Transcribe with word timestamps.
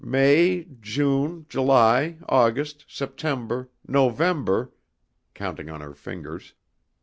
May, 0.03 0.65
June, 0.81 1.45
July, 1.47 2.17
August, 2.27 2.85
September, 2.87 3.69
November," 3.87 4.71
counting 5.35 5.69
on 5.69 5.81
her 5.81 5.93
fingers. 5.93 6.55